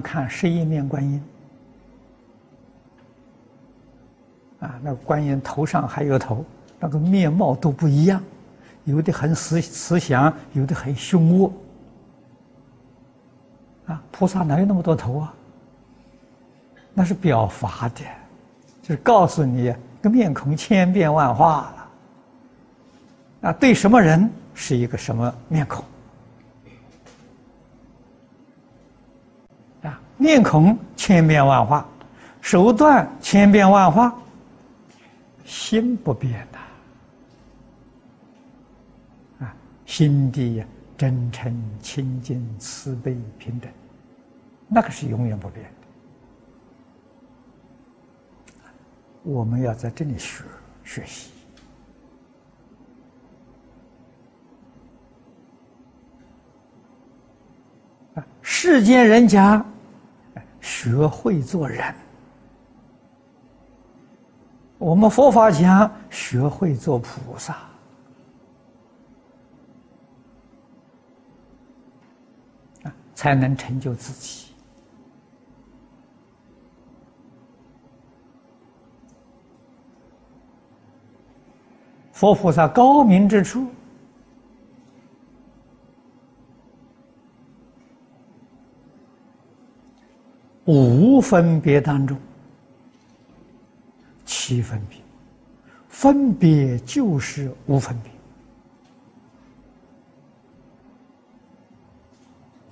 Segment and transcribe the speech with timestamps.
[0.00, 1.22] 看十一面观音，
[4.60, 6.44] 啊，那观音头上还有头，
[6.78, 8.22] 那个面貌都不一样，
[8.84, 11.52] 有的很慈慈祥，有的很凶恶。
[13.86, 15.34] 啊，菩萨哪有那么多头啊？
[16.92, 18.00] 那是表法的，
[18.82, 23.48] 就是告诉你，个面孔千变万化了。
[23.48, 25.84] 啊，对什么人是一个什么面孔？
[30.18, 31.86] 面孔千变万化，
[32.40, 34.14] 手段千变万化，
[35.44, 36.58] 心不变的。
[39.44, 40.64] 啊，心地
[40.96, 43.70] 真诚、清净、慈悲、平等，
[44.68, 45.70] 那个是永远不变的。
[49.22, 50.42] 我们要在这里学
[50.84, 51.30] 学习。
[58.40, 59.62] 世间人家
[60.66, 61.94] 学会做人，
[64.78, 67.54] 我们佛法讲学会做菩萨
[72.82, 74.52] 啊，才能成就自己。
[82.12, 83.68] 佛菩萨高明之处。
[90.66, 92.18] 无分别当中，
[94.24, 94.98] 七分别，
[95.88, 97.96] 分别就是无分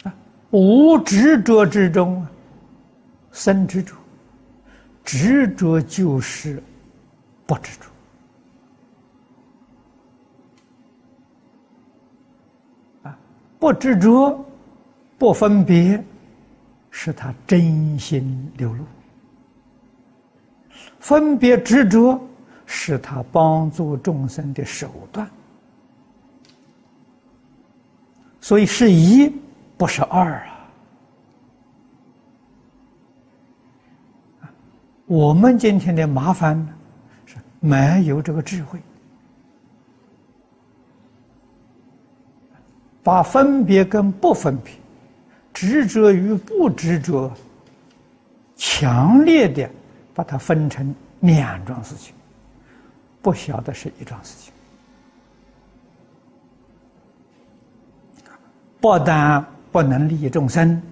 [0.02, 0.14] 别啊！
[0.50, 2.26] 无执着之中，
[3.30, 3.94] 生执着，
[5.04, 6.60] 执着就是
[7.46, 7.86] 不执着
[13.08, 13.16] 啊！
[13.60, 14.44] 不执着，
[15.16, 16.04] 不分别。
[16.96, 18.84] 是他真心流露，
[21.00, 22.24] 分别执着
[22.66, 25.28] 是他帮助众生的手段，
[28.40, 29.28] 所以是一
[29.76, 30.34] 不是二
[34.40, 34.52] 啊！
[35.06, 36.72] 我们今天的麻烦呢，
[37.26, 38.78] 是没有这个智慧，
[43.02, 44.72] 把分别跟不分别。
[45.54, 47.32] 执着与不执着，
[48.56, 49.70] 强烈的
[50.12, 52.12] 把它分成两桩事情，
[53.22, 54.52] 不晓得是一桩事情，
[58.80, 59.42] 不但
[59.72, 60.82] 不能利益众生，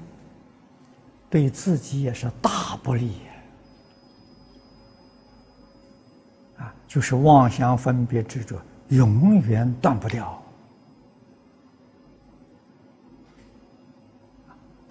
[1.28, 3.12] 对自己也是大不利
[6.56, 6.72] 啊！
[6.88, 8.56] 就是妄想分别执着，
[8.88, 10.41] 永远断不掉。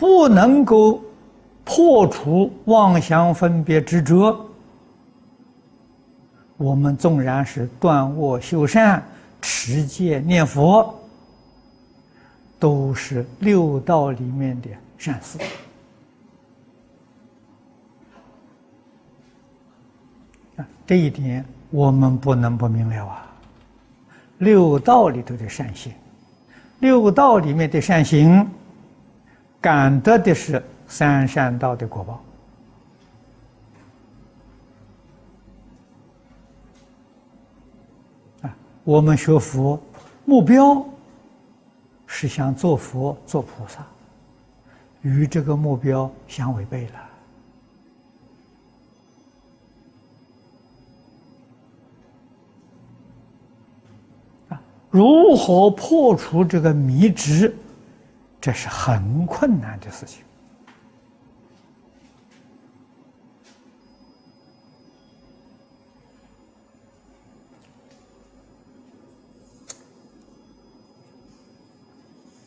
[0.01, 0.99] 不能够
[1.63, 4.35] 破除妄想分别执着，
[6.57, 9.05] 我们纵然是断恶修善、
[9.43, 10.91] 持戒念佛，
[12.57, 15.37] 都是六道里面的善事！
[20.87, 23.31] 这一点我们不能不明了啊！
[24.39, 25.93] 六道里头的善行，
[26.79, 28.49] 六道里面的善行。
[29.61, 32.19] 感得的是三善道的果报
[38.41, 38.57] 啊！
[38.83, 39.79] 我们学佛
[40.25, 40.83] 目标
[42.07, 43.85] 是想做佛做菩萨，
[45.03, 46.99] 与这个目标相违背了
[54.49, 54.61] 啊！
[54.89, 57.55] 如何破除这个迷执？
[58.41, 60.23] 这是很困难的事情。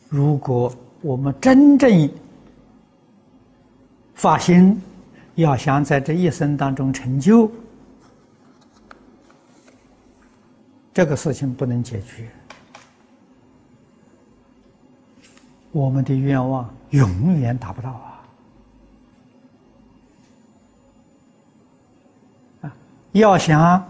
[0.09, 2.09] 如果我们真正
[4.13, 4.81] 发心，
[5.35, 7.49] 要想在这一生当中成就，
[10.93, 12.29] 这个事情不能解决。
[15.75, 17.89] 我们的愿望永远达不到
[22.61, 22.71] 啊！
[23.11, 23.85] 要想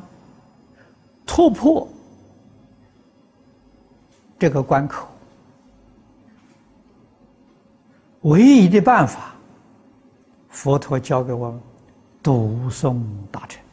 [1.28, 1.88] 突破
[4.40, 5.08] 这个关口，
[8.22, 9.36] 唯一的办法，
[10.50, 11.62] 佛陀教给我们：
[12.24, 13.00] 读诵
[13.32, 13.64] 大乘。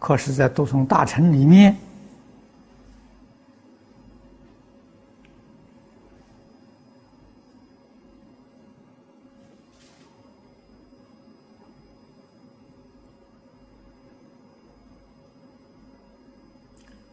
[0.00, 1.76] 可是，在读诵大臣里面，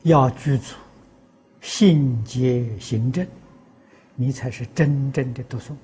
[0.03, 0.73] 要具足
[1.59, 3.27] 信解行正，
[4.15, 5.75] 你才是真正的读诵。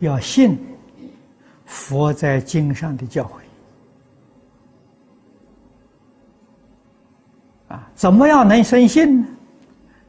[0.00, 0.58] 要信
[1.64, 3.30] 佛在经上的教诲
[7.68, 9.26] 啊，怎么样能生信呢？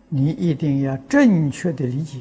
[0.10, 2.20] 你一定要正确的理解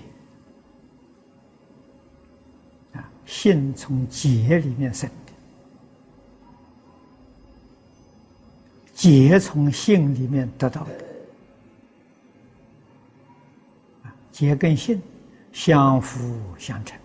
[2.93, 5.33] 啊，信从解里面生的，
[8.93, 10.91] 解从信里面得到的
[14.03, 15.01] 啊，解跟信
[15.53, 17.00] 相辅相成。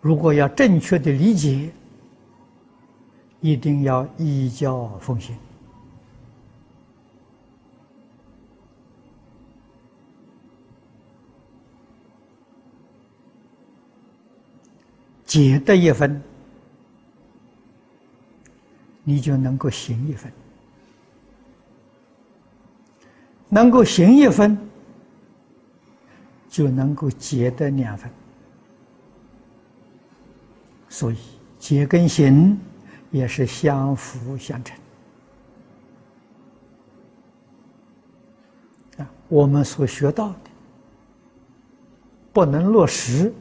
[0.00, 1.70] 如果要正确的理解，
[3.40, 5.36] 一定要依教奉行。
[15.26, 16.20] 解得一分，
[19.04, 20.28] 你就能够行一分；
[23.48, 24.58] 能够行一分，
[26.48, 28.10] 就能够解得两分。
[30.92, 31.16] 所以，
[31.56, 32.58] 结跟行
[33.12, 34.76] 也是相辅相成
[38.98, 39.08] 啊。
[39.28, 40.50] 我们所学到的
[42.32, 43.32] 不能落实，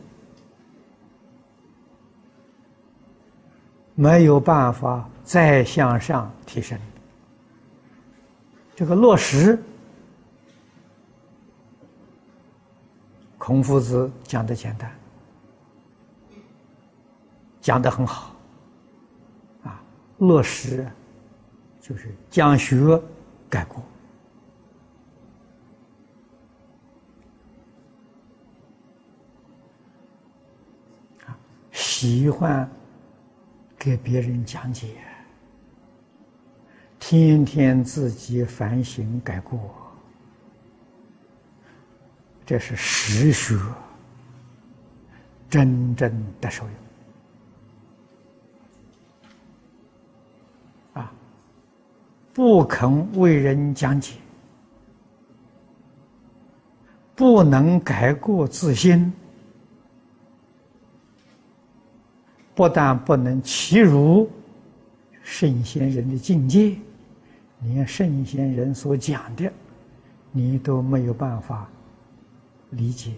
[3.96, 6.80] 没有办法再向上提升。
[8.76, 9.62] 这个落实，
[13.40, 14.90] 孔夫子讲的简单。
[17.62, 18.34] 讲的很好，
[19.64, 19.82] 啊，
[20.20, 20.90] 落实
[21.82, 23.02] 就是讲学
[23.50, 23.84] 改过，
[31.26, 31.38] 啊，
[31.72, 32.70] 喜欢
[33.78, 34.96] 给别人讲解，
[36.98, 39.60] 天天自己反省改过，
[42.46, 43.60] 这是实学，
[45.50, 46.74] 真正的受用。
[52.40, 54.14] 不肯为人讲解，
[57.14, 59.12] 不能改过自新，
[62.56, 64.32] 不但不能欺辱
[65.22, 66.78] 圣贤人的境界，
[67.60, 69.52] 连圣贤人所讲的，
[70.32, 71.70] 你都没有办法
[72.70, 73.12] 理解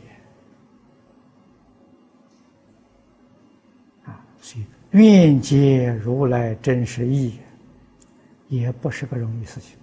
[4.04, 4.18] 啊！
[4.42, 4.66] 所以，
[4.98, 7.36] 愿解如来真实意。
[8.52, 9.81] 也不是个容易事情。